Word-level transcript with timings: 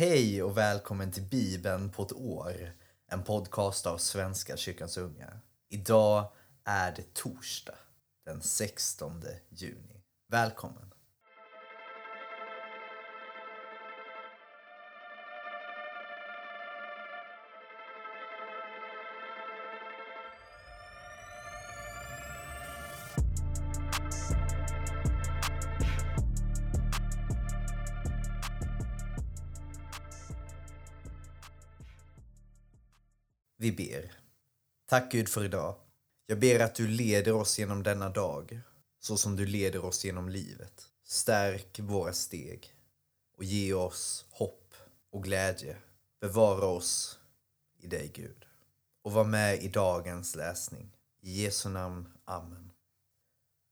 Hej 0.00 0.42
och 0.42 0.56
välkommen 0.56 1.12
till 1.12 1.22
Bibeln 1.22 1.90
på 1.90 2.02
ett 2.02 2.12
år. 2.12 2.72
En 3.12 3.22
podcast 3.22 3.86
av 3.86 3.98
Svenska 3.98 4.56
kyrkans 4.56 4.96
unga. 4.96 5.40
Idag 5.68 6.32
är 6.64 6.92
det 6.92 7.14
torsdag 7.14 7.74
den 8.24 8.42
16 8.42 9.24
juni. 9.48 10.02
Välkommen! 10.28 10.89
Tack 34.90 35.12
Gud 35.12 35.28
för 35.28 35.44
idag. 35.44 35.74
Jag 36.26 36.38
ber 36.38 36.60
att 36.60 36.74
du 36.74 36.88
leder 36.88 37.32
oss 37.32 37.58
genom 37.58 37.82
denna 37.82 38.08
dag 38.08 38.60
så 39.00 39.16
som 39.16 39.36
du 39.36 39.46
leder 39.46 39.84
oss 39.84 40.04
genom 40.04 40.28
livet. 40.28 40.86
Stärk 41.04 41.78
våra 41.78 42.12
steg 42.12 42.74
och 43.36 43.44
ge 43.44 43.74
oss 43.74 44.26
hopp 44.30 44.74
och 45.12 45.24
glädje. 45.24 45.76
Bevara 46.20 46.66
oss 46.66 47.18
i 47.78 47.86
dig 47.86 48.10
Gud. 48.14 48.44
Och 49.02 49.12
var 49.12 49.24
med 49.24 49.62
i 49.62 49.68
dagens 49.68 50.36
läsning. 50.36 50.96
I 51.20 51.42
Jesu 51.42 51.68
namn. 51.68 52.08
Amen. 52.24 52.70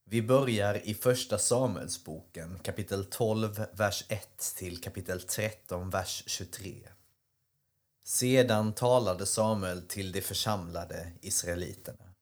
Vi 0.05 0.21
börjar 0.21 0.87
i 0.87 0.93
Första 0.93 1.37
Samuelsboken 1.37 2.59
kapitel 2.59 3.05
12, 3.05 3.65
vers 3.73 4.05
1 4.09 4.53
till 4.57 4.81
kapitel 4.81 5.21
13, 5.21 5.89
vers 5.89 6.23
23. 6.27 6.89
Sedan 8.09 8.73
talade 8.73 9.25
Samuel 9.25 9.81
till 9.81 10.11
de 10.11 10.21
församlade 10.21 11.11
israeliterna. 11.21 12.13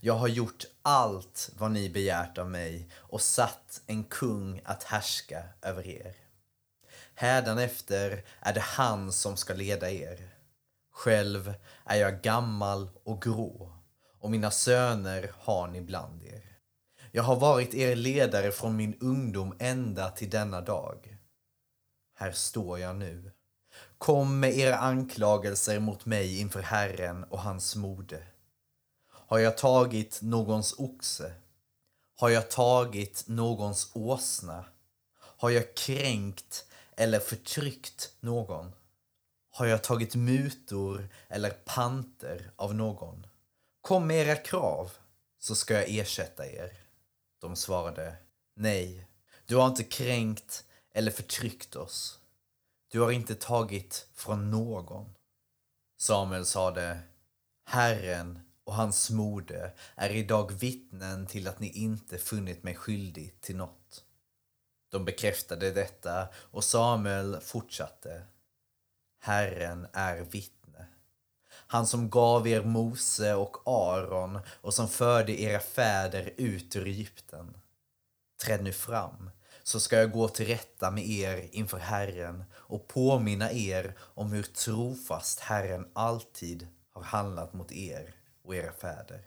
Jag 0.00 0.14
har 0.14 0.28
gjort 0.28 0.64
allt 0.82 1.50
vad 1.58 1.70
ni 1.70 1.90
begärt 1.90 2.38
av 2.38 2.50
mig 2.50 2.88
och 2.94 3.20
satt 3.20 3.82
en 3.86 4.04
kung 4.04 4.60
att 4.64 4.82
härska 4.82 5.44
över 5.62 5.86
er. 5.86 6.16
Hädanefter 7.14 8.24
är 8.40 8.54
det 8.54 8.60
han 8.60 9.12
som 9.12 9.36
ska 9.36 9.54
leda 9.54 9.90
er. 9.90 10.28
Själv 10.92 11.54
är 11.84 11.96
jag 11.96 12.22
gammal 12.22 12.88
och 13.04 13.22
grå 13.22 13.72
och 14.18 14.30
mina 14.30 14.50
söner 14.50 15.32
har 15.38 15.68
ni 15.68 15.80
bland 15.80 16.22
er. 16.22 16.58
Jag 17.12 17.22
har 17.22 17.36
varit 17.36 17.74
er 17.74 17.96
ledare 17.96 18.52
från 18.52 18.76
min 18.76 18.98
ungdom 19.00 19.56
ända 19.58 20.10
till 20.10 20.30
denna 20.30 20.60
dag. 20.60 21.18
Här 22.14 22.32
står 22.32 22.78
jag 22.78 22.96
nu 22.96 23.33
Kom 23.98 24.40
med 24.40 24.58
era 24.58 24.76
anklagelser 24.76 25.80
mot 25.80 26.06
mig 26.06 26.40
inför 26.40 26.62
Herren 26.62 27.24
och 27.24 27.40
hans 27.40 27.76
mode. 27.76 28.26
Har 29.10 29.38
jag 29.38 29.58
tagit 29.58 30.22
någons 30.22 30.74
oxe? 30.78 31.34
Har 32.16 32.28
jag 32.28 32.50
tagit 32.50 33.24
någons 33.26 33.90
åsna? 33.94 34.64
Har 35.16 35.50
jag 35.50 35.74
kränkt 35.74 36.66
eller 36.96 37.20
förtryckt 37.20 38.12
någon? 38.20 38.72
Har 39.50 39.66
jag 39.66 39.82
tagit 39.82 40.14
mutor 40.14 41.08
eller 41.28 41.50
panter 41.50 42.50
av 42.56 42.74
någon? 42.74 43.26
Kom 43.80 44.06
med 44.06 44.26
era 44.26 44.36
krav, 44.36 44.90
så 45.38 45.54
ska 45.54 45.74
jag 45.74 45.88
ersätta 45.88 46.46
er. 46.46 46.72
De 47.40 47.56
svarade, 47.56 48.16
nej, 48.54 49.06
du 49.46 49.56
har 49.56 49.66
inte 49.66 49.84
kränkt 49.84 50.64
eller 50.92 51.10
förtryckt 51.10 51.76
oss. 51.76 52.18
Du 52.94 53.00
har 53.00 53.10
inte 53.10 53.34
tagit 53.34 54.08
från 54.14 54.50
någon. 54.50 55.14
Samuel 55.96 56.46
sade, 56.46 56.98
Herren 57.64 58.40
och 58.64 58.74
hans 58.74 59.10
mode 59.10 59.72
är 59.94 60.10
idag 60.10 60.52
vittnen 60.52 61.26
till 61.26 61.48
att 61.48 61.60
ni 61.60 61.68
inte 61.68 62.18
funnit 62.18 62.62
mig 62.62 62.74
skyldig 62.74 63.40
till 63.40 63.56
något. 63.56 64.04
De 64.90 65.04
bekräftade 65.04 65.70
detta 65.70 66.28
och 66.34 66.64
Samuel 66.64 67.40
fortsatte. 67.40 68.22
Herren 69.20 69.86
är 69.92 70.20
vittne. 70.20 70.86
Han 71.48 71.86
som 71.86 72.10
gav 72.10 72.48
er 72.48 72.62
Mose 72.62 73.34
och 73.34 73.56
Aron 73.66 74.38
och 74.60 74.74
som 74.74 74.88
förde 74.88 75.40
era 75.40 75.60
fäder 75.60 76.34
ut 76.36 76.76
ur 76.76 76.86
Egypten. 76.86 77.56
Träd 78.44 78.64
nu 78.64 78.72
fram 78.72 79.30
så 79.64 79.80
ska 79.80 79.96
jag 79.96 80.12
gå 80.12 80.28
till 80.28 80.46
rätta 80.46 80.90
med 80.90 81.08
er 81.08 81.48
inför 81.52 81.78
Herren 81.78 82.44
och 82.52 82.88
påminna 82.88 83.52
er 83.52 83.94
om 83.98 84.32
hur 84.32 84.42
trofast 84.42 85.40
Herren 85.40 85.88
alltid 85.92 86.68
har 86.92 87.02
handlat 87.02 87.54
mot 87.54 87.72
er 87.72 88.14
och 88.44 88.56
era 88.56 88.72
fäder. 88.72 89.20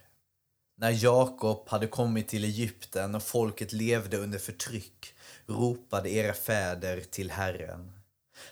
När 0.76 1.04
Jakob 1.04 1.68
hade 1.68 1.86
kommit 1.86 2.28
till 2.28 2.44
Egypten 2.44 3.14
och 3.14 3.22
folket 3.22 3.72
levde 3.72 4.16
under 4.16 4.38
förtryck 4.38 5.14
ropade 5.46 6.10
era 6.10 6.32
fäder 6.32 7.00
till 7.00 7.30
Herren. 7.30 7.92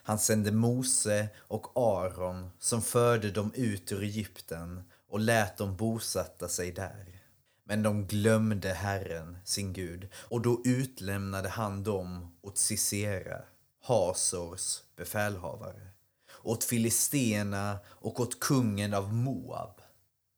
Han 0.02 0.18
sände 0.18 0.52
Mose 0.52 1.28
och 1.36 1.72
Aron 1.74 2.50
som 2.58 2.82
förde 2.82 3.30
dem 3.30 3.52
ut 3.54 3.92
ur 3.92 4.02
Egypten 4.02 4.82
och 5.08 5.20
lät 5.20 5.56
dem 5.56 5.76
bosätta 5.76 6.48
sig 6.48 6.72
där. 6.72 7.15
Men 7.68 7.82
de 7.82 8.06
glömde 8.06 8.72
Herren, 8.72 9.38
sin 9.44 9.72
Gud, 9.72 10.08
och 10.14 10.40
då 10.40 10.62
utlämnade 10.64 11.48
han 11.48 11.84
dem 11.84 12.36
åt 12.42 12.58
Sisera, 12.58 13.42
Hasors 13.80 14.82
befälhavare, 14.96 15.90
åt 16.42 16.64
filisterna 16.64 17.78
och 17.86 18.20
åt 18.20 18.40
kungen 18.40 18.94
av 18.94 19.14
Moab. 19.14 19.80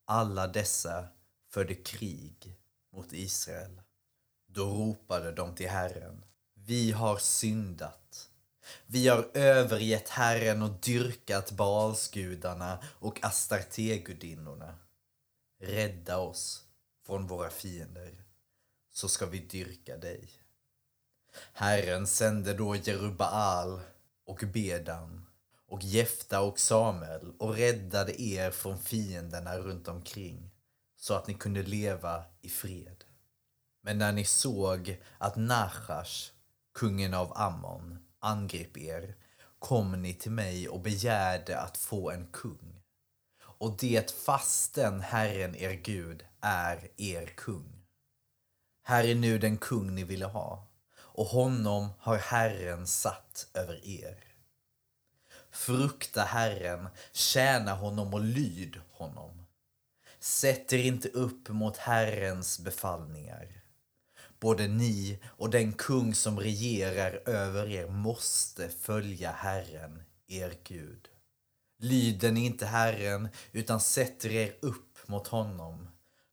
Alla 0.07 0.47
dessa 0.47 1.09
förde 1.51 1.75
krig 1.75 2.57
mot 2.93 3.13
Israel. 3.13 3.81
Då 4.47 4.65
ropade 4.65 5.33
de 5.33 5.55
till 5.55 5.69
Herren. 5.69 6.25
Vi 6.55 6.93
har 6.93 7.17
syndat. 7.19 8.31
Vi 8.87 9.09
har 9.09 9.31
övergett 9.35 10.09
Herren 10.09 10.63
och 10.63 10.71
dyrkat 10.71 11.51
Baalsgudarna 11.51 12.79
och 12.85 13.25
Astartegudinnorna. 13.25 14.75
Rädda 15.61 16.19
oss 16.19 16.68
från 17.09 17.27
våra 17.27 17.51
fiender, 17.51 18.25
så 18.91 19.09
ska 19.09 19.27
vi 19.27 19.39
dyrka 19.39 19.97
dig. 19.97 20.29
Herren 21.53 22.07
sände 22.07 22.55
då 22.55 22.77
Jerubbaal 22.77 23.81
och 24.27 24.45
Bedan 24.53 25.27
och 25.69 25.83
Jefta 25.83 26.41
och 26.41 26.59
Samuel 26.59 27.33
och 27.39 27.55
räddade 27.55 28.23
er 28.23 28.51
från 28.51 28.79
fienderna 28.79 29.59
runt 29.59 29.89
omkring 29.89 30.51
så 30.97 31.15
att 31.15 31.27
ni 31.27 31.35
kunde 31.35 31.63
leva 31.63 32.25
i 32.41 32.49
fred. 32.49 33.05
Men 33.83 33.99
när 33.99 34.13
ni 34.13 34.25
såg 34.25 35.01
att 35.19 35.37
Nachash, 35.37 36.33
kungen 36.75 37.15
av 37.15 37.33
Ammon, 37.39 37.99
angrep 38.19 38.77
er 38.77 39.15
kom 39.59 40.03
ni 40.03 40.15
till 40.15 40.33
mig 40.33 40.69
och 40.69 40.81
begärde 40.81 41.61
att 41.61 41.77
få 41.77 42.11
en 42.11 42.27
kung 42.33 42.78
och 43.59 43.77
det 43.79 44.11
fastän 44.11 45.01
Herren 45.01 45.57
er 45.57 45.73
Gud 45.73 46.25
är 46.41 46.91
er 46.97 47.27
kung. 47.27 47.85
Här 48.83 49.05
är 49.05 49.15
nu 49.15 49.39
den 49.39 49.59
kung 49.59 49.95
ni 49.95 50.05
ville 50.05 50.27
ha 50.27 50.69
och 51.19 51.27
honom 51.27 51.89
har 51.99 52.17
Herren 52.17 52.87
satt 52.87 53.47
över 53.55 53.87
er. 53.87 54.25
Frukta 55.51 56.23
Herren, 56.23 56.89
tjäna 57.13 57.75
honom 57.75 58.15
och 58.15 58.25
lyd 58.25 58.81
honom. 58.93 59.47
Sätt 60.21 60.73
er 60.73 60.79
inte 60.79 61.09
upp 61.09 61.49
mot 61.49 61.77
Herrens 61.77 62.59
befallningar. 62.59 63.63
Både 64.41 64.69
ni 64.69 65.19
och 65.27 65.51
den 65.51 65.73
kung 65.73 66.15
som 66.15 66.41
regerar 66.41 67.29
över 67.29 67.71
er 67.71 67.87
måste 67.87 68.69
följa 68.69 69.33
Herren, 69.33 70.03
er 70.27 70.55
Gud. 70.65 71.09
Lyder 71.81 72.33
ni 72.33 72.45
inte 72.45 72.67
Herren 72.67 73.29
utan 73.53 73.81
sätter 73.81 74.31
er 74.31 74.55
upp 74.61 75.09
mot 75.09 75.27
honom, 75.27 75.89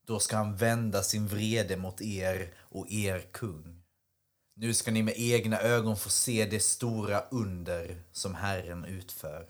då 0.06 0.19
ska 0.19 0.38
han 0.38 0.56
vända 0.56 1.03
sin 1.03 1.27
vrede 1.27 1.77
mot 1.77 2.01
er 2.01 2.53
och 2.57 2.92
er 2.92 3.19
kung. 3.31 3.81
Nu 4.56 4.74
ska 4.74 4.92
ni 4.92 5.03
med 5.03 5.13
egna 5.18 5.59
ögon 5.59 5.97
få 5.97 6.09
se 6.09 6.45
det 6.45 6.59
stora 6.59 7.24
under 7.31 8.03
som 8.12 8.36
Herren 8.36 8.86
utför. 8.86 9.47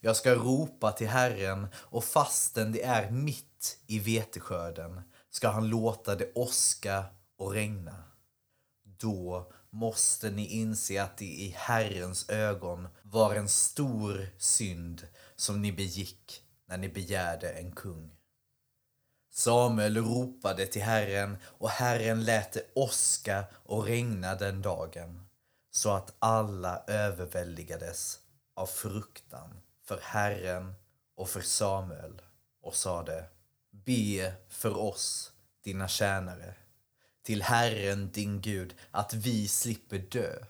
Jag 0.00 0.16
ska 0.16 0.34
ropa 0.34 0.92
till 0.92 1.08
Herren 1.08 1.66
och 1.76 2.04
fastän 2.04 2.72
det 2.72 2.82
är 2.82 3.10
mitt 3.10 3.78
i 3.86 3.98
veteskörden 3.98 5.02
ska 5.30 5.48
han 5.48 5.68
låta 5.68 6.14
det 6.16 6.32
åska 6.34 7.04
och 7.38 7.52
regna. 7.52 8.04
Då 8.84 9.52
måste 9.74 10.30
ni 10.30 10.46
inse 10.46 11.02
att 11.02 11.16
det 11.16 11.24
i 11.24 11.54
Herrens 11.58 12.30
ögon 12.30 12.88
var 13.02 13.34
en 13.34 13.48
stor 13.48 14.28
synd 14.38 15.06
som 15.36 15.62
ni 15.62 15.72
begick 15.72 16.42
när 16.66 16.76
ni 16.76 16.88
begärde 16.88 17.50
en 17.50 17.72
kung. 17.72 18.16
Samuel 19.30 19.96
ropade 19.96 20.66
till 20.66 20.82
Herren 20.82 21.36
och 21.44 21.70
Herren 21.70 22.24
lät 22.24 22.52
det 22.52 22.66
åska 22.74 23.44
och 23.64 23.84
regna 23.84 24.34
den 24.34 24.62
dagen 24.62 25.26
så 25.70 25.90
att 25.90 26.14
alla 26.18 26.84
överväldigades 26.86 28.20
av 28.54 28.66
fruktan 28.66 29.60
för 29.84 30.00
Herren 30.02 30.74
och 31.16 31.28
för 31.28 31.40
Samuel 31.40 32.22
och 32.62 32.74
sade 32.74 33.24
Be 33.70 34.34
för 34.48 34.78
oss, 34.78 35.32
dina 35.64 35.88
tjänare, 35.88 36.54
till 37.24 37.42
Herren 37.42 38.10
din 38.12 38.40
Gud, 38.40 38.74
att 38.90 39.14
vi 39.14 39.48
slipper 39.48 39.98
dö 39.98 40.44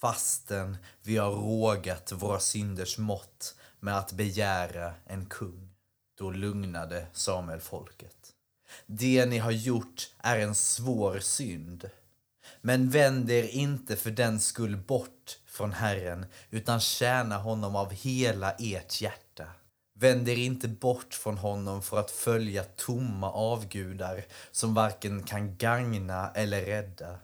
fastän 0.00 0.76
vi 1.02 1.16
har 1.16 1.30
rågat 1.30 2.12
våra 2.12 2.40
synders 2.40 2.98
mått 2.98 3.54
med 3.80 3.98
att 3.98 4.12
begära 4.12 4.94
en 5.06 5.26
kung. 5.26 5.70
Då 6.18 6.30
lugnade 6.30 7.06
Samuel 7.12 7.60
folket. 7.60 8.32
Det 8.86 9.26
ni 9.26 9.38
har 9.38 9.50
gjort 9.50 10.10
är 10.18 10.38
en 10.38 10.54
svår 10.54 11.18
synd. 11.18 11.90
Men 12.60 12.90
vänd 12.90 13.30
er 13.30 13.48
inte 13.48 13.96
för 13.96 14.10
den 14.10 14.40
skull 14.40 14.76
bort 14.76 15.38
från 15.46 15.72
Herren, 15.72 16.26
utan 16.50 16.80
tjäna 16.80 17.38
honom 17.38 17.76
av 17.76 17.92
hela 17.92 18.52
ert 18.52 19.00
hjärta. 19.00 19.25
Vänd 19.98 20.28
er 20.28 20.36
inte 20.36 20.68
bort 20.68 21.14
från 21.14 21.38
honom 21.38 21.82
för 21.82 22.00
att 22.00 22.10
följa 22.10 22.64
tomma 22.64 23.32
avgudar 23.32 24.24
som 24.50 24.74
varken 24.74 25.22
kan 25.22 25.56
gagna 25.56 26.30
eller 26.34 26.62
rädda, 26.62 27.18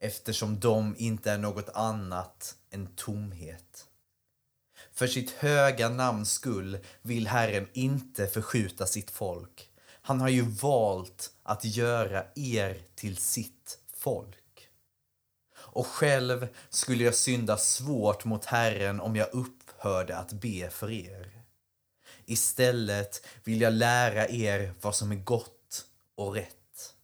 eftersom 0.00 0.60
de 0.60 0.94
inte 0.98 1.30
är 1.30 1.38
något 1.38 1.68
annat 1.68 2.56
än 2.70 2.86
tomhet. 2.86 3.86
För 4.92 5.06
sitt 5.06 5.30
höga 5.30 5.88
namns 5.88 6.32
skull 6.32 6.78
vill 7.02 7.26
Herren 7.26 7.68
inte 7.72 8.26
förskjuta 8.26 8.86
sitt 8.86 9.10
folk. 9.10 9.70
Han 10.02 10.20
har 10.20 10.28
ju 10.28 10.42
valt 10.42 11.32
att 11.42 11.64
göra 11.64 12.24
er 12.34 12.82
till 12.94 13.16
sitt 13.16 13.78
folk. 13.96 14.68
Och 15.56 15.86
själv 15.86 16.48
skulle 16.68 17.04
jag 17.04 17.14
synda 17.14 17.56
svårt 17.56 18.24
mot 18.24 18.44
Herren 18.44 19.00
om 19.00 19.16
jag 19.16 19.34
upphörde 19.34 20.16
att 20.16 20.32
be 20.32 20.70
för 20.70 20.90
er. 20.90 21.45
Istället 22.28 23.26
vill 23.44 23.60
jag 23.60 23.72
lära 23.72 24.28
er 24.28 24.74
vad 24.80 24.94
som 24.94 25.12
är 25.12 25.16
gott 25.16 25.86
och 26.14 26.34
rätt. 26.34 26.94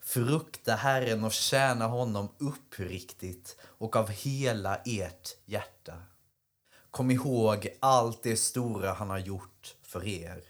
Frukta 0.00 0.74
Herren 0.74 1.24
och 1.24 1.32
tjäna 1.32 1.86
honom 1.86 2.28
uppriktigt 2.38 3.56
och 3.62 3.96
av 3.96 4.08
hela 4.08 4.76
ert 4.76 5.36
hjärta. 5.44 6.02
Kom 6.90 7.10
ihåg 7.10 7.68
allt 7.80 8.22
det 8.22 8.36
stora 8.36 8.92
han 8.92 9.10
har 9.10 9.18
gjort 9.18 9.76
för 9.82 10.04
er. 10.06 10.42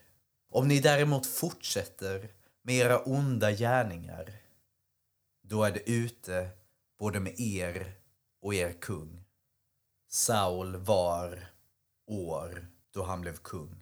Om 0.51 0.69
ni 0.69 0.81
däremot 0.81 1.27
fortsätter 1.27 2.31
med 2.63 2.75
era 2.75 2.99
onda 2.99 3.53
gärningar, 3.53 4.33
då 5.43 5.65
är 5.65 5.71
det 5.73 5.91
ute 5.91 6.49
både 6.99 7.21
med 7.21 7.41
er 7.41 7.93
och 8.43 8.55
er 8.55 8.73
kung. 8.73 9.25
Saul 10.09 10.77
var 10.77 11.51
år 12.07 12.67
då 12.95 13.05
han 13.05 13.21
blev 13.21 13.37
kung 13.37 13.80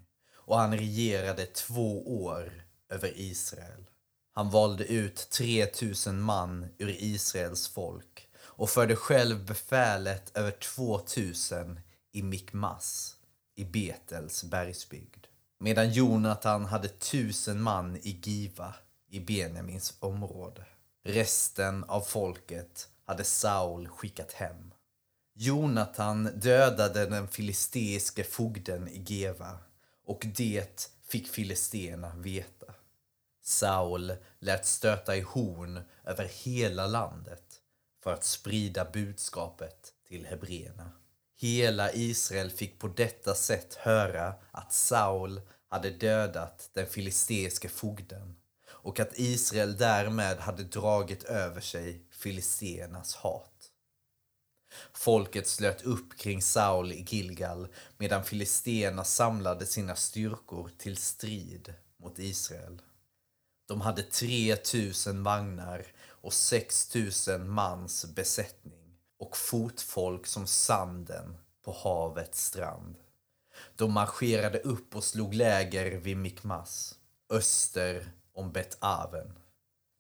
och 0.49 0.59
han 0.59 0.79
regerade 0.79 1.47
två 1.47 2.23
år 2.23 2.65
över 2.89 3.13
Israel. 3.17 3.85
Han 4.33 4.51
valde 4.51 4.85
ut 4.85 5.31
3000 5.31 6.21
man 6.21 6.67
ur 6.79 6.97
Israels 6.99 7.69
folk 7.69 8.29
och 8.39 8.71
förde 8.71 8.97
själv 8.97 9.47
befälet 9.47 10.37
över 10.37 10.51
2000 10.51 11.81
i 12.13 12.23
Mikmas 12.23 13.17
i 13.57 13.65
Betels 13.65 14.45
bergsbygd. 14.45 15.27
Medan 15.61 15.93
Jonatan 15.93 16.65
hade 16.65 16.89
tusen 16.89 17.63
man 17.63 17.97
i 17.97 18.21
Giva 18.23 18.75
i 19.11 19.21
Benjamins 19.21 19.95
område. 20.01 20.67
Resten 21.05 21.85
av 21.85 22.01
folket 22.01 22.89
hade 23.05 23.25
Saul 23.25 23.89
skickat 23.89 24.33
hem. 24.33 24.75
Jonatan 25.35 26.31
dödade 26.35 27.07
den 27.07 27.29
filisteiske 27.29 28.25
fogden 28.25 28.89
i 28.89 29.03
Geva 29.07 29.59
och 30.09 30.27
det 30.37 30.91
fick 31.09 31.29
filisterna 31.29 32.13
veta. 32.17 32.75
Saul 33.43 34.13
lät 34.39 34.67
stöta 34.67 35.17
i 35.17 35.21
horn 35.21 35.81
över 36.05 36.25
hela 36.25 36.87
landet 36.87 37.45
för 38.03 38.13
att 38.13 38.25
sprida 38.25 38.85
budskapet 38.85 39.93
till 40.09 40.27
hebreerna. 40.27 40.91
Hela 41.37 41.93
Israel 41.93 42.51
fick 42.51 42.79
på 42.79 42.89
detta 42.89 43.35
sätt 43.35 43.75
höra 43.75 44.35
att 44.51 44.73
Saul 44.73 45.41
hade 45.69 45.91
dödat 45.91 46.71
den 46.73 46.87
filisteiske 46.87 47.69
fogden 47.69 48.37
och 48.67 49.01
att 49.01 49.19
Israel 49.19 49.77
därmed 49.77 50.39
hade 50.39 50.63
dragit 50.63 51.23
över 51.23 51.61
sig 51.61 52.03
filisteernas 52.11 53.15
hat. 53.15 53.58
Folket 54.93 55.49
slöt 55.49 55.83
upp 55.83 56.19
kring 56.19 56.43
Saul 56.43 56.93
i 56.93 57.05
Gilgal 57.09 57.69
medan 57.97 58.25
filisterna 58.25 59.05
samlade 59.05 59.67
sina 59.67 59.97
styrkor 59.97 60.71
till 60.79 60.97
strid 60.97 61.75
mot 61.97 62.19
Israel. 62.19 62.83
De 63.69 63.81
hade 63.81 64.03
3000 64.03 65.23
vagnar 65.23 65.87
och 66.01 66.33
6000 66.33 67.51
mans 67.51 68.07
besättning 68.15 68.97
och 69.19 69.37
fotfolk 69.37 70.27
som 70.27 70.47
sanden 70.47 71.37
på 71.65 71.73
havets 71.73 72.45
strand. 72.45 72.97
De 73.77 73.93
marscherade 73.93 74.59
upp 74.59 74.97
och 74.97 75.05
slog 75.05 75.35
läger 75.35 75.99
vid 75.99 76.17
Mikmas, 76.17 76.95
öster 77.31 78.13
om 78.33 78.53
Bet-Aven. 78.53 79.39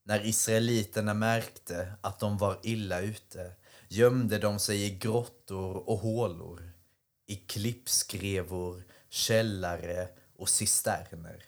När 0.04 0.26
israeliterna 0.26 1.14
märkte 1.14 1.92
att 2.00 2.18
de 2.18 2.38
var 2.38 2.58
illa 2.62 3.00
ute 3.00 3.52
gömde 3.88 4.38
de 4.38 4.58
sig 4.58 4.84
i 4.84 4.98
grottor 4.98 5.88
och 5.88 5.98
hålor, 5.98 6.72
i 7.26 7.36
klippskrevor, 7.36 8.84
källare 9.08 10.08
och 10.36 10.48
cisterner. 10.48 11.44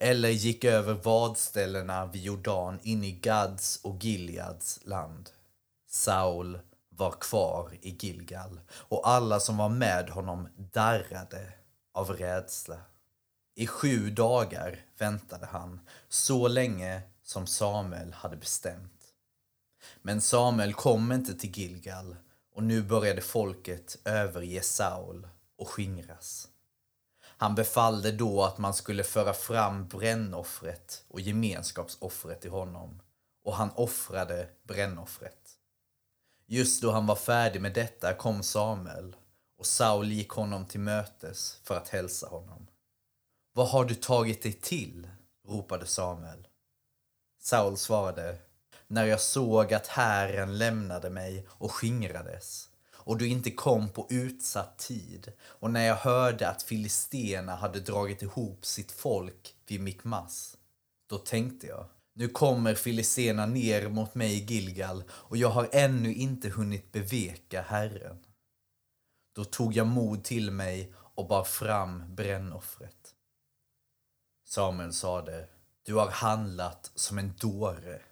Eller 0.00 0.28
gick 0.28 0.64
över 0.64 0.94
vadställena 0.94 2.06
vid 2.06 2.22
Jordan 2.22 2.78
in 2.82 3.04
i 3.04 3.12
Gads 3.12 3.80
och 3.82 4.04
Gileads 4.04 4.80
land. 4.84 5.30
Saul 5.88 6.58
var 6.88 7.10
kvar 7.10 7.78
i 7.82 7.96
Gilgal 8.00 8.60
och 8.70 9.08
alla 9.08 9.40
som 9.40 9.56
var 9.56 9.68
med 9.68 10.10
honom 10.10 10.48
darrade 10.72 11.52
av 11.92 12.10
rädsla. 12.10 12.80
I 13.54 13.66
sju 13.66 14.10
dagar 14.10 14.80
väntade 14.98 15.46
han, 15.46 15.80
så 16.08 16.48
länge 16.48 17.02
som 17.22 17.46
Samuel 17.46 18.12
hade 18.12 18.36
bestämt. 18.36 18.95
Men 20.02 20.20
Samuel 20.20 20.74
kom 20.74 21.12
inte 21.12 21.34
till 21.34 21.58
Gilgal 21.58 22.16
och 22.54 22.62
nu 22.62 22.82
började 22.82 23.20
folket 23.20 23.98
överge 24.04 24.62
Saul 24.62 25.28
och 25.58 25.68
skingras. 25.68 26.48
Han 27.38 27.54
befallde 27.54 28.12
då 28.12 28.44
att 28.44 28.58
man 28.58 28.74
skulle 28.74 29.04
föra 29.04 29.32
fram 29.32 29.88
brännoffret 29.88 31.04
och 31.08 31.20
gemenskapsoffret 31.20 32.40
till 32.40 32.50
honom 32.50 33.02
och 33.44 33.54
han 33.54 33.70
offrade 33.70 34.48
brännoffret. 34.62 35.58
Just 36.46 36.82
då 36.82 36.90
han 36.90 37.06
var 37.06 37.16
färdig 37.16 37.62
med 37.62 37.74
detta 37.74 38.14
kom 38.14 38.42
Samuel 38.42 39.16
och 39.58 39.66
Saul 39.66 40.12
gick 40.12 40.30
honom 40.30 40.66
till 40.66 40.80
mötes 40.80 41.60
för 41.64 41.76
att 41.76 41.88
hälsa 41.88 42.26
honom. 42.26 42.66
Vad 43.52 43.68
har 43.68 43.84
du 43.84 43.94
tagit 43.94 44.42
dig 44.42 44.52
till? 44.52 45.08
ropade 45.48 45.86
Samuel. 45.86 46.48
Saul 47.38 47.76
svarade 47.76 48.38
när 48.88 49.04
jag 49.04 49.20
såg 49.20 49.74
att 49.74 49.86
Herren 49.86 50.58
lämnade 50.58 51.10
mig 51.10 51.46
och 51.50 51.72
skingrades 51.72 52.68
och 53.06 53.18
du 53.18 53.28
inte 53.28 53.50
kom 53.50 53.88
på 53.88 54.06
utsatt 54.10 54.78
tid 54.78 55.32
och 55.42 55.70
när 55.70 55.86
jag 55.86 55.96
hörde 55.96 56.48
att 56.48 56.62
filisterna 56.62 57.54
hade 57.54 57.80
dragit 57.80 58.22
ihop 58.22 58.66
sitt 58.66 58.92
folk 58.92 59.54
vid 59.66 59.80
Mikmas. 59.80 60.56
Då 61.08 61.18
tänkte 61.18 61.66
jag, 61.66 61.86
nu 62.14 62.28
kommer 62.28 62.74
filisterna 62.74 63.46
ner 63.46 63.88
mot 63.88 64.14
mig 64.14 64.32
i 64.32 64.44
Gilgal 64.44 65.04
och 65.10 65.36
jag 65.36 65.48
har 65.48 65.68
ännu 65.72 66.14
inte 66.14 66.48
hunnit 66.48 66.92
beveka 66.92 67.62
Herren. 67.62 68.24
Då 69.34 69.44
tog 69.44 69.72
jag 69.72 69.86
mod 69.86 70.24
till 70.24 70.50
mig 70.50 70.92
och 70.96 71.28
bar 71.28 71.44
fram 71.44 72.14
brännoffret. 72.14 73.14
Samuel 74.48 74.92
sade, 74.92 75.48
du 75.82 75.94
har 75.94 76.10
handlat 76.10 76.90
som 76.94 77.18
en 77.18 77.34
dåre 77.38 78.02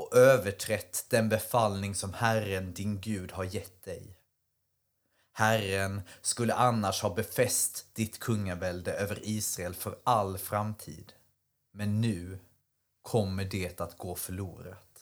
och 0.00 0.16
överträtt 0.16 1.06
den 1.08 1.28
befallning 1.28 1.94
som 1.94 2.14
Herren 2.14 2.72
din 2.74 3.00
Gud 3.00 3.32
har 3.32 3.44
gett 3.44 3.84
dig. 3.84 4.16
Herren 5.32 6.02
skulle 6.20 6.54
annars 6.54 7.02
ha 7.02 7.14
befäst 7.14 7.86
ditt 7.92 8.18
kungavälde 8.18 8.92
över 8.92 9.18
Israel 9.22 9.74
för 9.74 9.98
all 10.04 10.38
framtid. 10.38 11.12
Men 11.72 12.00
nu 12.00 12.38
kommer 13.02 13.44
det 13.44 13.80
att 13.80 13.98
gå 13.98 14.14
förlorat. 14.14 15.00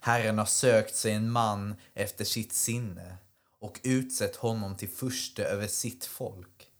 Herren 0.00 0.38
har 0.38 0.46
sökt 0.46 0.94
sig 0.94 1.12
en 1.12 1.30
man 1.30 1.76
efter 1.94 2.24
sitt 2.24 2.52
sinne 2.52 3.16
och 3.60 3.80
utsett 3.82 4.36
honom 4.36 4.76
till 4.76 4.88
furste 4.88 5.44
över 5.44 5.66
sitt 5.66 6.04
folk 6.04 6.70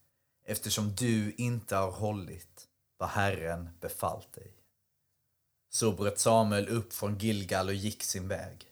eftersom 0.46 0.94
du 0.94 1.32
inte 1.32 1.76
har 1.76 1.90
hållit 1.90 2.68
vad 2.98 3.08
Herren 3.08 3.70
befallt 3.80 4.32
dig. 4.32 4.63
Så 5.74 5.92
bröt 5.92 6.18
Samuel 6.18 6.68
upp 6.68 6.92
från 6.92 7.18
Gilgal 7.18 7.68
och 7.68 7.74
gick 7.74 8.02
sin 8.02 8.28
väg. 8.28 8.66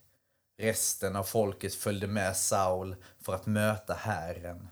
Resten 0.58 1.16
av 1.16 1.24
folket 1.24 1.74
följde 1.74 2.06
med 2.06 2.36
Saul 2.36 2.96
för 3.20 3.34
att 3.34 3.46
möta 3.46 3.94
hären 3.94 4.68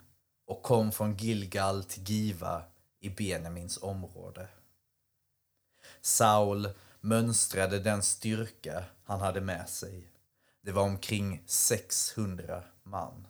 och 0.47 0.63
kom 0.63 0.93
från 0.93 1.17
Gilgal 1.17 1.85
till 1.85 2.03
Giva 2.03 2.63
i 3.01 3.11
Benjamins 3.11 3.83
område. 3.83 4.49
Saul 6.01 6.69
mönstrade 7.01 7.79
den 7.79 8.03
styrka 8.03 8.85
han 9.05 9.21
hade 9.21 9.41
med 9.41 9.69
sig. 9.69 10.13
Det 10.63 10.73
var 10.73 10.83
omkring 10.83 11.43
600 11.47 12.63
man. 12.83 13.27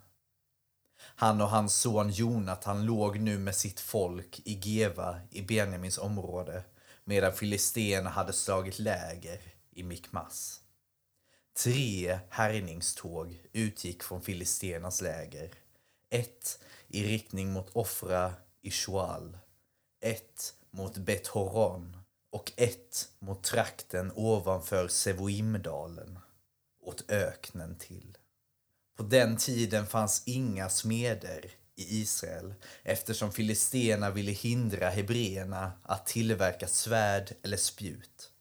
Han 1.01 1.41
och 1.41 1.49
hans 1.49 1.75
son 1.75 2.09
Jonathan 2.09 2.85
låg 2.85 3.19
nu 3.19 3.37
med 3.37 3.55
sitt 3.55 3.79
folk 3.79 4.41
i 4.45 4.53
Geva 4.53 5.19
i 5.29 5.41
Benjamins 5.41 5.97
område 5.97 6.63
medan 7.11 7.33
filisterna 7.33 8.09
hade 8.09 8.33
slagit 8.33 8.79
läger 8.79 9.41
i 9.71 9.83
Mikmas. 9.83 10.61
Tre 11.63 12.19
härjningståg 12.29 13.41
utgick 13.53 14.03
från 14.03 14.21
filisternas 14.21 15.01
läger. 15.01 15.51
Ett 16.09 16.59
i 16.87 17.03
riktning 17.03 17.53
mot 17.53 17.69
Ofra 17.73 18.33
i 18.61 18.71
Shual, 18.71 19.37
ett 20.01 20.53
mot 20.69 20.97
Bet 20.97 21.27
Horon 21.27 21.97
och 22.29 22.51
ett 22.57 23.09
mot 23.19 23.43
trakten 23.43 24.11
ovanför 24.15 24.87
Sevoimdalen, 24.87 26.19
åt 26.81 27.11
öknen 27.11 27.77
till. 27.77 28.17
På 28.97 29.03
den 29.03 29.37
tiden 29.37 29.87
fanns 29.87 30.23
inga 30.25 30.69
smeder 30.69 31.51
i 31.81 32.01
Israel 32.01 32.53
eftersom 32.83 33.31
filisterna 33.31 34.11
ville 34.11 34.31
hindra 34.31 34.89
hebreerna 34.89 35.71
att 35.83 36.05
tillverka 36.05 36.67
svärd 36.67 37.33
eller 37.43 37.57
spjut. 37.57 38.31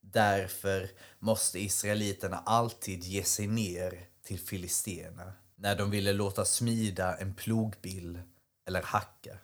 Därför 0.00 0.90
måste 1.18 1.60
israeliterna 1.60 2.42
alltid 2.46 3.04
ge 3.04 3.24
sig 3.24 3.46
ner 3.46 4.08
till 4.22 4.38
filisterna 4.38 5.32
när 5.56 5.76
de 5.76 5.90
ville 5.90 6.12
låta 6.12 6.44
smida 6.44 7.16
en 7.16 7.34
plogbill 7.34 8.20
eller 8.66 8.82
hacka, 8.82 9.38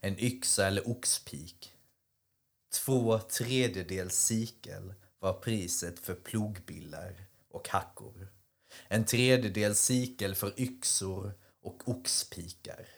en 0.00 0.18
yxa 0.18 0.66
eller 0.66 0.88
oxpik. 0.88 1.72
Två 2.74 3.18
tredjedels 3.18 4.18
sikel 4.18 4.94
var 5.18 5.32
priset 5.32 5.98
för 5.98 6.14
plogbillar 6.14 7.26
och 7.50 7.68
hackor. 7.68 8.28
En 8.88 9.04
tredjedels 9.04 9.80
sikel 9.80 10.34
för 10.34 10.60
yxor 10.60 11.34
och 11.64 11.88
oxpikar. 11.88 12.88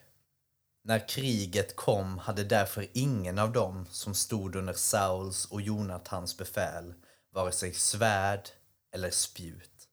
När 0.82 1.08
kriget 1.08 1.76
kom 1.76 2.18
hade 2.18 2.44
därför 2.44 2.87
ingen 2.92 3.38
av 3.38 3.52
dem 3.52 3.87
som 3.90 4.14
stod 4.14 4.56
under 4.56 4.73
Sauls 4.73 5.44
och 5.44 5.62
Jonatans 5.62 6.38
befäl 6.38 6.94
vare 7.30 7.52
sig 7.52 7.73
svärd 7.73 8.49
eller 8.92 9.11
spjut. 9.11 9.88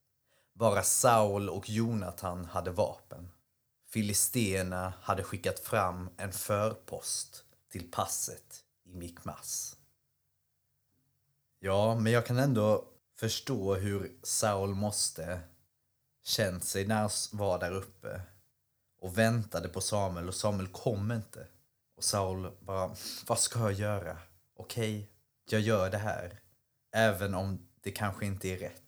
Bara 0.54 0.84
Saul 0.84 1.50
och 1.50 1.70
Jonatan 1.70 2.46
hade 2.46 2.72
vapen. 2.72 3.32
Filisterna 3.90 4.94
hade 5.02 5.24
skickat 5.24 5.60
fram 5.60 6.10
en 6.18 6.32
förpost 6.32 7.44
till 7.72 7.92
passet 7.92 8.64
i 8.86 8.96
Mikmas. 8.96 9.78
Ja, 11.60 11.96
men 11.96 12.14
jag 12.14 12.26
kan 12.26 12.40
ändå 12.40 12.86
förstå 13.20 13.76
hur 13.76 14.12
Saul 14.24 14.76
måste 14.76 15.40
känt 16.24 16.64
sig 16.64 16.88
när 16.88 16.96
han 16.96 17.10
var 17.32 17.60
där 17.60 17.72
uppe 17.72 18.22
och 19.04 19.18
väntade 19.18 19.70
på 19.70 19.82
Samuel 19.82 20.28
och 20.28 20.36
Samuel 20.36 20.68
kom 20.68 21.12
inte. 21.12 21.48
Och 21.96 22.04
Saul 22.04 22.52
bara, 22.60 22.96
vad 23.28 23.40
ska 23.40 23.60
jag 23.60 23.74
göra? 23.74 24.18
Okej, 24.56 24.98
okay, 24.98 25.08
jag 25.50 25.62
gör 25.62 25.90
det 25.90 25.98
här. 25.98 26.40
Även 26.92 27.34
om 27.34 27.68
det 27.82 27.92
kanske 27.92 28.26
inte 28.26 28.48
är 28.48 28.58
rätt. 28.58 28.84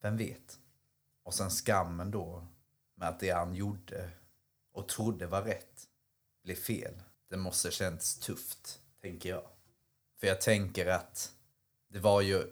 Vem 0.00 0.16
vet? 0.16 0.58
Och 1.24 1.34
sen 1.34 1.50
skammen 1.50 2.10
då 2.10 2.46
med 2.94 3.08
att 3.08 3.20
det 3.20 3.30
han 3.30 3.54
gjorde 3.54 4.10
och 4.72 4.88
trodde 4.88 5.26
var 5.26 5.42
rätt 5.42 5.88
blev 6.44 6.54
fel. 6.54 6.94
Det 7.30 7.36
måste 7.36 7.70
känts 7.70 8.18
tufft, 8.18 8.80
tänker 9.02 9.28
jag. 9.28 9.44
För 10.20 10.26
jag 10.26 10.40
tänker 10.40 10.86
att 10.86 11.32
det 11.88 11.98
var 11.98 12.20
ju 12.20 12.44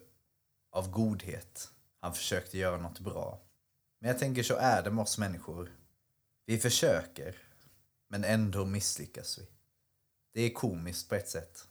av 0.70 0.90
godhet 0.90 1.70
han 2.00 2.14
försökte 2.14 2.58
göra 2.58 2.76
något 2.76 3.00
bra. 3.00 3.40
Men 3.98 4.10
jag 4.10 4.18
tänker 4.18 4.42
så 4.42 4.56
är 4.56 4.82
det 4.82 4.90
med 4.90 5.02
oss 5.02 5.18
människor. 5.18 5.79
Vi 6.50 6.58
försöker, 6.58 7.36
men 8.08 8.24
ändå 8.24 8.64
misslyckas 8.64 9.38
vi. 9.38 9.46
Det 10.34 10.42
är 10.42 10.50
komiskt 10.50 11.08
på 11.08 11.14
ett 11.14 11.28
sätt. 11.28 11.68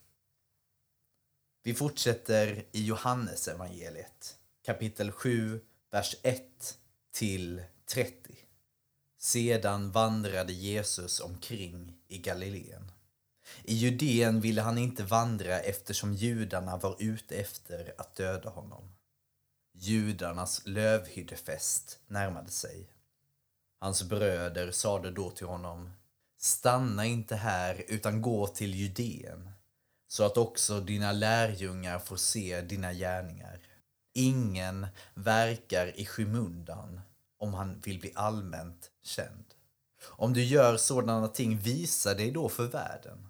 Vi 1.64 1.74
fortsätter 1.74 2.66
i 2.72 2.86
Johannes 2.86 3.48
evangeliet, 3.48 4.38
kapitel 4.66 5.12
7, 5.12 5.62
vers 5.92 6.16
1 6.24 6.78
till 7.12 7.64
30. 7.86 8.36
Sedan 9.18 9.92
vandrade 9.92 10.54
Jesus 10.54 11.20
omkring 11.20 11.98
i 12.08 12.18
Galileen. 12.18 12.92
I 13.64 13.74
Judeen 13.74 14.42
ville 14.42 14.62
han 14.62 14.78
inte 14.78 15.04
vandra 15.04 15.60
eftersom 15.60 16.14
judarna 16.14 16.78
var 16.78 16.96
ute 17.00 17.36
efter 17.36 17.94
att 17.98 18.16
döda 18.16 18.50
honom. 18.50 18.96
Judarnas 19.74 20.62
lövhyddefest 20.66 22.00
närmade 22.08 22.52
sig. 22.52 22.90
Hans 23.80 24.04
bröder 24.04 24.72
sade 24.72 25.12
då 25.12 25.30
till 25.30 25.48
honom 25.48 25.90
Stanna 26.38 27.06
inte 27.06 27.36
här 27.36 27.84
utan 27.88 28.22
gå 28.22 28.48
till 28.48 28.76
Judeen 28.76 29.50
så 30.08 30.24
att 30.24 30.38
också 30.38 30.80
dina 30.80 31.12
lärjungar 31.12 32.00
får 32.00 32.16
se 32.16 32.62
dina 32.62 32.94
gärningar. 32.94 33.60
Ingen 34.14 34.88
verkar 35.14 36.00
i 36.00 36.06
skymundan 36.06 37.02
om 37.38 37.54
han 37.54 37.80
vill 37.80 38.00
bli 38.00 38.12
allmänt 38.16 38.92
känd. 39.04 39.46
Om 40.04 40.34
du 40.34 40.44
gör 40.44 40.78
sådana 40.78 41.28
ting, 41.28 41.58
visa 41.58 42.14
dig 42.14 42.32
då 42.32 42.50
för 42.50 42.68
världen. 42.68 43.30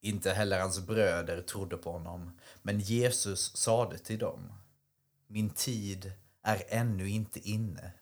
Inte 0.00 0.32
heller 0.32 0.60
hans 0.60 0.80
bröder 0.80 1.42
trodde 1.42 1.76
på 1.76 1.92
honom, 1.92 2.38
men 2.62 2.80
Jesus 2.80 3.56
sade 3.56 3.98
till 3.98 4.18
dem. 4.18 4.52
Min 5.26 5.50
tid 5.50 6.12
är 6.42 6.64
ännu 6.68 7.08
inte 7.08 7.48
inne, 7.48 7.92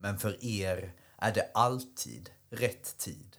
men 0.00 0.18
för 0.18 0.44
er 0.44 0.92
är 1.18 1.32
det 1.32 1.50
alltid 1.54 2.30
rätt 2.50 2.98
tid. 2.98 3.36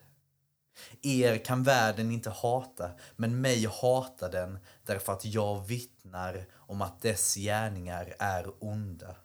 Er 1.02 1.38
kan 1.38 1.64
världen 1.64 2.12
inte 2.12 2.30
hata, 2.30 2.92
men 3.16 3.42
mig 3.42 3.66
hatar 3.66 4.32
den 4.32 4.60
därför 4.84 5.14
att 5.14 5.26
jag 5.26 5.68
vittnar 5.68 6.46
om 6.54 6.82
att 6.82 7.02
dess 7.02 7.36
gärningar 7.36 8.16
är 8.20 8.64
onda. 8.64 9.16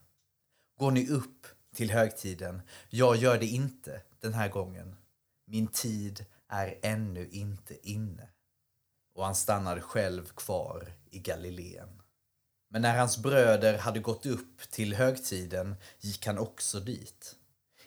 Går 0.78 0.90
ni 0.90 1.08
upp 1.08 1.46
till 1.74 1.90
högtiden? 1.90 2.62
Jag 2.88 3.16
gör 3.16 3.38
det 3.38 3.46
inte 3.46 4.02
den 4.20 4.34
här 4.34 4.48
gången. 4.48 4.96
Min 5.46 5.66
tid 5.66 6.26
är 6.48 6.78
ännu 6.82 7.28
inte 7.28 7.88
inne. 7.88 8.28
Och 9.14 9.24
han 9.24 9.34
stannade 9.34 9.80
själv 9.80 10.26
kvar 10.26 10.92
i 11.10 11.18
Galileen. 11.18 12.02
Men 12.68 12.82
när 12.82 12.98
hans 12.98 13.18
bröder 13.18 13.78
hade 13.78 14.00
gått 14.00 14.26
upp 14.26 14.70
till 14.70 14.94
högtiden 14.94 15.76
gick 16.00 16.26
han 16.26 16.38
också 16.38 16.80
dit. 16.80 17.36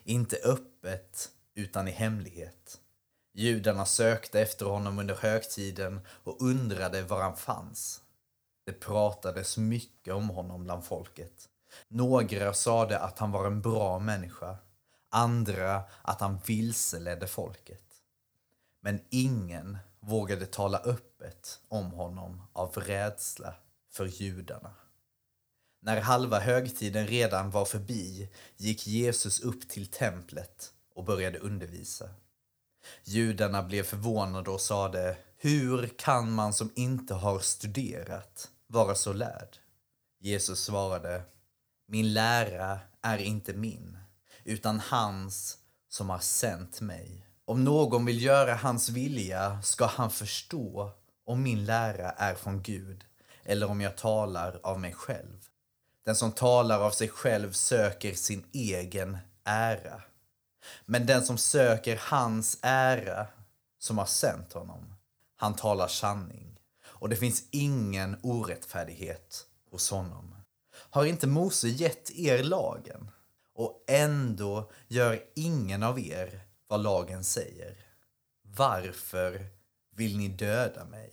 Inte 0.04 0.36
öppet, 0.36 1.30
utan 1.54 1.88
i 1.88 1.90
hemlighet. 1.90 2.80
Judarna 3.32 3.86
sökte 3.86 4.40
efter 4.40 4.66
honom 4.66 4.98
under 4.98 5.14
högtiden 5.14 6.00
och 6.24 6.42
undrade 6.42 7.02
var 7.02 7.22
han 7.22 7.36
fanns. 7.36 8.02
Det 8.66 8.72
pratades 8.72 9.58
mycket 9.58 10.14
om 10.14 10.30
honom 10.30 10.64
bland 10.64 10.84
folket. 10.84 11.48
Några 11.88 12.54
sade 12.54 12.98
att 12.98 13.18
han 13.18 13.30
var 13.30 13.46
en 13.46 13.62
bra 13.62 13.98
människa, 13.98 14.56
andra 15.10 15.82
att 16.02 16.20
han 16.20 16.38
vilseledde 16.46 17.26
folket. 17.26 17.84
Men 18.80 19.00
ingen 19.10 19.78
vågade 20.00 20.46
tala 20.46 20.78
öppet 20.78 21.60
om 21.68 21.90
honom 21.90 22.42
av 22.52 22.74
rädsla 22.74 23.54
för 23.90 24.06
judarna. 24.06 24.74
När 25.82 26.00
halva 26.00 26.40
högtiden 26.40 27.06
redan 27.06 27.50
var 27.50 27.64
förbi 27.64 28.28
gick 28.56 28.86
Jesus 28.86 29.40
upp 29.40 29.68
till 29.68 29.86
templet 29.86 30.72
och 30.94 31.04
började 31.04 31.38
undervisa. 31.38 32.10
Judarna 33.04 33.62
blev 33.62 33.82
förvånade 33.82 34.50
och 34.50 34.60
sade 34.60 35.16
Hur 35.36 35.88
kan 35.98 36.32
man 36.32 36.52
som 36.52 36.72
inte 36.74 37.14
har 37.14 37.38
studerat 37.38 38.50
vara 38.66 38.94
så 38.94 39.12
lärd? 39.12 39.56
Jesus 40.18 40.64
svarade 40.64 41.22
Min 41.86 42.12
lära 42.12 42.78
är 43.02 43.18
inte 43.18 43.52
min, 43.52 43.98
utan 44.44 44.80
hans 44.80 45.58
som 45.88 46.10
har 46.10 46.18
sänt 46.18 46.80
mig. 46.80 47.26
Om 47.44 47.64
någon 47.64 48.04
vill 48.04 48.22
göra 48.22 48.54
hans 48.54 48.88
vilja 48.88 49.62
ska 49.62 49.86
han 49.86 50.10
förstå 50.10 50.92
om 51.24 51.42
min 51.42 51.64
lära 51.64 52.10
är 52.10 52.34
från 52.34 52.62
Gud 52.62 53.04
eller 53.50 53.70
om 53.70 53.80
jag 53.80 53.96
talar 53.96 54.60
av 54.62 54.80
mig 54.80 54.92
själv. 54.92 55.38
Den 56.04 56.16
som 56.16 56.32
talar 56.32 56.80
av 56.80 56.90
sig 56.90 57.08
själv 57.08 57.52
söker 57.52 58.14
sin 58.14 58.46
egen 58.52 59.18
ära. 59.44 60.02
Men 60.86 61.06
den 61.06 61.24
som 61.24 61.38
söker 61.38 62.00
hans 62.02 62.58
ära 62.62 63.26
som 63.78 63.98
har 63.98 64.06
sänt 64.06 64.52
honom, 64.52 64.94
han 65.36 65.54
talar 65.54 65.88
sanning. 65.88 66.60
Och 66.82 67.08
det 67.08 67.16
finns 67.16 67.44
ingen 67.50 68.16
orättfärdighet 68.22 69.46
hos 69.70 69.90
honom. 69.90 70.34
Har 70.72 71.04
inte 71.04 71.26
Mose 71.26 71.68
gett 71.68 72.10
er 72.10 72.42
lagen? 72.42 73.10
och 73.60 73.84
ändå 73.86 74.70
gör 74.88 75.22
ingen 75.34 75.82
av 75.82 76.00
er 76.00 76.40
vad 76.66 76.82
lagen 76.82 77.24
säger. 77.24 77.76
Varför 78.42 79.46
vill 79.96 80.18
ni 80.18 80.28
döda 80.28 80.84
mig? 80.84 81.12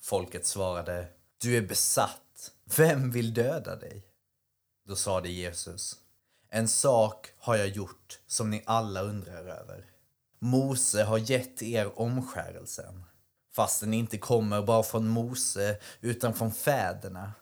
Folket 0.00 0.46
svarade, 0.46 1.08
du 1.42 1.56
är 1.56 1.62
besatt. 1.62 2.52
Vem 2.76 3.10
vill 3.10 3.34
döda 3.34 3.76
dig? 3.76 4.06
Då 4.88 4.96
sade 4.96 5.28
Jesus, 5.28 5.96
en 6.48 6.68
sak 6.68 7.32
har 7.38 7.56
jag 7.56 7.68
gjort 7.68 8.20
som 8.26 8.50
ni 8.50 8.62
alla 8.66 9.02
undrar 9.02 9.44
över. 9.44 9.84
Mose 10.38 11.04
har 11.04 11.18
gett 11.18 11.62
er 11.62 12.00
omskärelsen, 12.00 13.04
fast 13.52 13.80
den 13.80 13.94
inte 13.94 14.18
kommer 14.18 14.62
bara 14.62 14.82
från 14.82 15.08
Mose 15.08 15.78
utan 16.00 16.34
från 16.34 16.52
fäderna. 16.52 17.32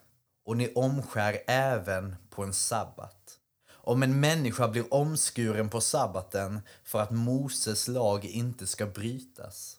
Och 0.45 0.57
ni 0.57 0.73
omskär 0.73 1.43
även 1.47 2.15
på 2.29 2.43
en 2.43 2.53
sabbat. 2.53 3.37
Om 3.69 4.03
en 4.03 4.19
människa 4.19 4.67
blir 4.67 4.93
omskuren 4.93 5.69
på 5.69 5.81
sabbaten 5.81 6.59
för 6.83 7.01
att 7.01 7.11
Moses 7.11 7.87
lag 7.87 8.25
inte 8.25 8.67
ska 8.67 8.85
brytas. 8.85 9.77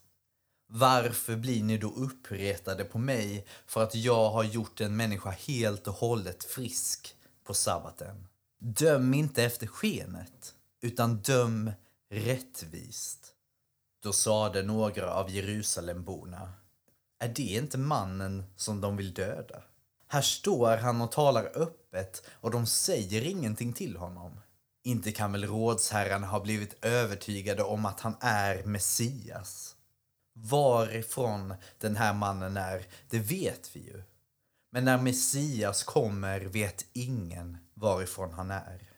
Varför 0.74 1.36
blir 1.36 1.62
ni 1.62 1.78
då 1.78 1.88
uppretade 1.88 2.84
på 2.84 2.98
mig 2.98 3.46
för 3.66 3.82
att 3.82 3.94
jag 3.94 4.30
har 4.30 4.44
gjort 4.44 4.80
en 4.80 4.96
människa 4.96 5.30
helt 5.30 5.86
och 5.86 5.94
hållet 5.94 6.44
frisk 6.44 7.16
på 7.44 7.54
sabbaten? 7.54 8.28
Döm 8.58 9.14
inte 9.14 9.44
efter 9.44 9.66
skenet, 9.66 10.54
utan 10.80 11.16
döm 11.16 11.70
rättvist. 12.10 13.26
Då 14.02 14.12
sade 14.12 14.62
några 14.62 15.14
av 15.14 15.30
Jerusalemborna, 15.30 16.52
är 17.18 17.28
det 17.28 17.42
inte 17.42 17.78
mannen 17.78 18.44
som 18.56 18.80
de 18.80 18.96
vill 18.96 19.14
döda? 19.14 19.62
Här 20.08 20.22
står 20.22 20.76
han 20.76 21.00
och 21.00 21.12
talar 21.12 21.52
öppet 21.54 22.22
och 22.28 22.50
de 22.50 22.66
säger 22.66 23.22
ingenting 23.22 23.72
till 23.72 23.96
honom. 23.96 24.40
Inte 24.84 25.12
kan 25.12 25.32
väl 25.32 25.44
rådsherrarna 25.44 26.26
ha 26.26 26.40
blivit 26.40 26.84
övertygade 26.84 27.62
om 27.62 27.86
att 27.86 28.00
han 28.00 28.16
är 28.20 28.64
Messias? 28.64 29.76
Varifrån 30.34 31.54
den 31.78 31.96
här 31.96 32.14
mannen 32.14 32.56
är, 32.56 32.86
det 33.10 33.18
vet 33.18 33.70
vi 33.76 33.80
ju. 33.80 34.02
Men 34.72 34.84
när 34.84 34.98
Messias 34.98 35.82
kommer 35.82 36.40
vet 36.40 36.84
ingen 36.92 37.58
varifrån 37.74 38.32
han 38.32 38.50
är. 38.50 38.88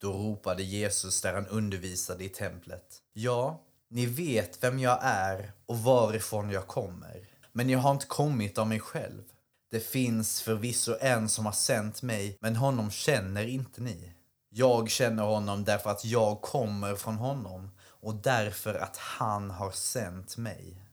Då 0.00 0.12
ropade 0.12 0.62
Jesus 0.62 1.22
där 1.22 1.34
han 1.34 1.46
undervisade 1.46 2.24
i 2.24 2.28
templet. 2.28 3.02
Ja, 3.12 3.60
ni 3.90 4.06
vet 4.06 4.64
vem 4.64 4.78
jag 4.78 4.98
är 5.02 5.52
och 5.66 5.78
varifrån 5.78 6.50
jag 6.50 6.66
kommer. 6.66 7.28
Men 7.52 7.70
jag 7.70 7.78
har 7.78 7.90
inte 7.90 8.06
kommit 8.06 8.58
av 8.58 8.66
mig 8.66 8.80
själv. 8.80 9.22
Det 9.70 9.80
finns 9.80 10.40
förvisso 10.40 10.96
en 11.00 11.28
som 11.28 11.46
har 11.46 11.52
sänt 11.52 12.02
mig, 12.02 12.38
men 12.40 12.56
honom 12.56 12.90
känner 12.90 13.46
inte 13.46 13.80
ni. 13.80 14.12
Jag 14.48 14.90
känner 14.90 15.22
honom 15.22 15.64
därför 15.64 15.90
att 15.90 16.04
jag 16.04 16.40
kommer 16.40 16.94
från 16.94 17.16
honom 17.16 17.70
och 18.00 18.14
därför 18.14 18.74
att 18.74 18.96
han 18.96 19.50
har 19.50 19.70
sänt 19.70 20.36
mig. 20.36 20.86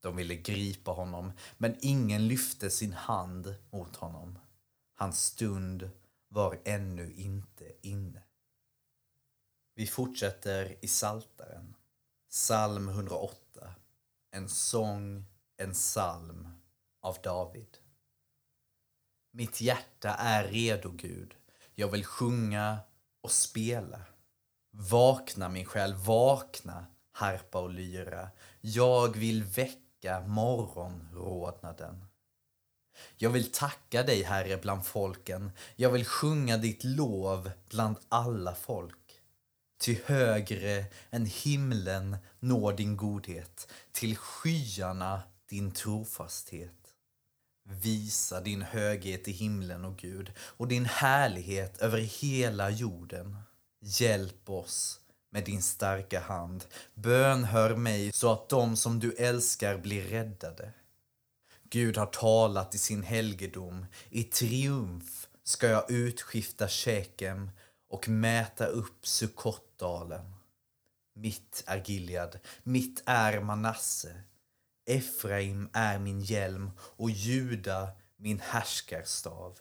De 0.00 0.16
ville 0.16 0.34
gripa 0.34 0.90
honom, 0.90 1.32
men 1.58 1.76
ingen 1.80 2.28
lyfte 2.28 2.70
sin 2.70 2.92
hand 2.92 3.54
mot 3.70 3.96
honom. 3.96 4.38
Hans 4.94 5.24
stund 5.24 5.90
var 6.28 6.58
ännu 6.64 7.12
inte 7.12 7.72
inne. 7.82 8.22
Vi 9.74 9.86
fortsätter 9.86 10.76
i 10.80 10.88
Saltaren. 10.88 11.74
Psalm 12.30 12.88
108. 12.88 13.74
En 14.30 14.48
sång, 14.48 15.24
en 15.56 15.72
psalm 15.72 16.48
av 17.00 17.16
David. 17.22 17.78
Mitt 19.30 19.60
hjärta 19.60 20.14
är 20.14 20.44
redo, 20.44 20.90
Gud. 20.90 21.36
Jag 21.74 21.88
vill 21.88 22.04
sjunga 22.04 22.78
och 23.20 23.32
spela. 23.32 24.00
Vakna, 24.76 25.48
min 25.48 25.64
själ, 25.64 25.94
vakna, 25.94 26.86
harpa 27.12 27.60
och 27.60 27.70
lyra. 27.70 28.28
Jag 28.60 29.16
vill 29.16 29.42
väcka 29.42 30.20
morgonrodnaden. 30.26 32.04
Jag 33.16 33.30
vill 33.30 33.52
tacka 33.52 34.02
dig, 34.02 34.22
Herre, 34.22 34.56
bland 34.56 34.86
folken. 34.86 35.52
Jag 35.76 35.90
vill 35.90 36.04
sjunga 36.04 36.56
ditt 36.56 36.84
lov 36.84 37.50
bland 37.70 37.96
alla 38.08 38.54
folk. 38.54 39.20
Till 39.78 39.98
högre 40.04 40.84
än 41.10 41.26
himlen 41.26 42.16
når 42.40 42.72
din 42.72 42.96
godhet, 42.96 43.68
till 43.92 44.16
skyarna 44.16 45.22
din 45.48 45.70
trofasthet. 45.70 46.94
Visa 47.62 48.40
din 48.40 48.62
höghet 48.62 49.28
i 49.28 49.32
himlen, 49.32 49.84
och 49.84 49.96
Gud, 49.96 50.32
och 50.38 50.68
din 50.68 50.84
härlighet 50.84 51.78
över 51.78 51.98
hela 51.98 52.70
jorden. 52.70 53.36
Hjälp 53.86 54.50
oss 54.50 55.00
med 55.30 55.44
din 55.44 55.62
starka 55.62 56.20
hand. 56.20 56.64
Bönhör 56.94 57.76
mig 57.76 58.12
så 58.12 58.32
att 58.32 58.48
de 58.48 58.76
som 58.76 59.00
du 59.00 59.12
älskar 59.12 59.78
blir 59.78 60.02
räddade. 60.02 60.72
Gud 61.70 61.96
har 61.96 62.06
talat 62.06 62.74
i 62.74 62.78
sin 62.78 63.02
helgedom. 63.02 63.86
I 64.10 64.24
triumf 64.24 65.28
ska 65.42 65.66
jag 65.68 65.90
utskifta 65.90 66.68
Shekem 66.68 67.50
och 67.88 68.08
mäta 68.08 68.66
upp 68.66 69.06
Sukkotdalen. 69.06 70.34
Mitt 71.14 71.64
är 71.66 71.82
Gilead, 71.86 72.38
mitt 72.62 73.02
är 73.06 73.40
Manasse. 73.40 74.22
Efraim 74.86 75.68
är 75.72 75.98
min 75.98 76.20
hjälm 76.20 76.70
och 76.78 77.10
Juda 77.10 77.88
min 78.16 78.40
härskarstav. 78.40 79.58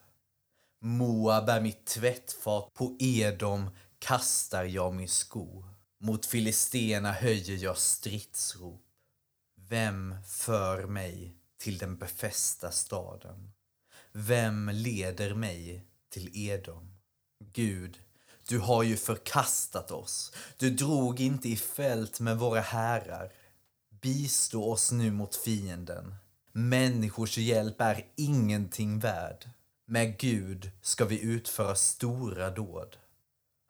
Moab 0.79 1.49
är 1.49 1.61
mitt 1.61 1.85
tvättfat, 1.85 2.73
på 2.73 2.95
Edom 2.99 3.69
kastar 4.03 4.63
jag 4.63 4.93
min 4.93 5.09
sko. 5.09 5.63
Mot 5.99 6.25
filisterna 6.25 7.11
höjer 7.11 7.57
jag 7.57 7.77
stridsrop. 7.77 8.85
Vem 9.69 10.15
för 10.27 10.87
mig 10.87 11.35
till 11.57 11.77
den 11.77 11.97
befästa 11.97 12.71
staden? 12.71 13.51
Vem 14.11 14.69
leder 14.73 15.35
mig 15.35 15.85
till 16.09 16.29
Edom? 16.33 16.95
Gud, 17.53 17.99
du 18.47 18.59
har 18.59 18.83
ju 18.83 18.97
förkastat 18.97 19.91
oss. 19.91 20.33
Du 20.57 20.69
drog 20.69 21.19
inte 21.19 21.49
i 21.49 21.55
fält 21.55 22.19
med 22.19 22.37
våra 22.37 22.61
härar. 22.61 23.31
Bistå 23.89 24.71
oss 24.71 24.91
nu 24.91 25.11
mot 25.11 25.35
fienden. 25.35 26.15
Människors 26.51 27.37
hjälp 27.37 27.81
är 27.81 28.05
ingenting 28.15 28.99
värd. 28.99 29.49
Med 29.85 30.17
Gud 30.19 30.71
ska 30.81 31.05
vi 31.05 31.21
utföra 31.21 31.75
stora 31.75 32.49
dåd. 32.49 32.97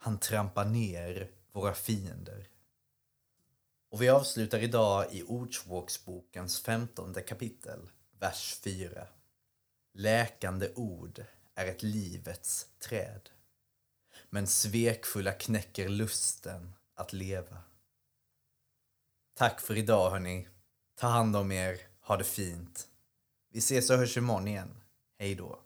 Han 0.04 0.18
trampar 0.18 0.66
ner 0.66 1.32
våra 1.52 1.74
fiender. 1.74 2.48
Och 3.90 4.02
vi 4.02 4.10
avslutar 4.10 4.60
idag 4.60 5.06
i 5.12 5.24
Ordsvågsbokens 5.24 6.60
femtonde 6.60 7.22
kapitel, 7.22 7.80
vers 8.20 8.60
4. 8.64 9.08
Läkande 9.94 10.74
ord 10.76 11.26
är 11.56 11.66
ett 11.66 11.84
livets 11.84 12.68
träd, 12.80 13.30
men 14.30 14.48
svekfulla 14.48 15.32
knäcker 15.32 15.90
lusten 15.90 16.74
att 16.96 17.14
leva. 17.14 17.58
Tack 19.34 19.62
för 19.62 19.78
idag 19.78 20.10
hörni. 20.10 20.48
Ta 20.96 21.08
hand 21.08 21.36
om 21.36 21.52
er, 21.52 21.80
ha 22.02 22.18
det 22.18 22.24
fint. 22.24 22.88
Vi 23.50 23.60
ses 23.60 23.90
och 23.90 23.98
hörs 23.98 24.18
imorgon 24.18 24.48
igen. 24.48 24.82
Hej 25.20 25.36
då. 25.36 25.60